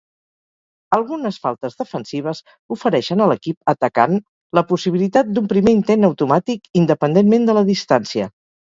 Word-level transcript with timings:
Algunes 0.97 1.37
faltes 1.43 1.77
defensives 1.81 2.41
ofereixen 2.77 3.21
a 3.21 3.29
l'equip 3.33 3.71
atacant 3.75 4.19
la 4.61 4.67
possibilitat 4.73 5.33
d'un 5.37 5.55
primer 5.55 5.79
intent 5.83 6.13
automàtic 6.13 6.69
independentment 6.85 7.49
de 7.53 7.61
la 7.63 7.67
distància. 7.75 8.33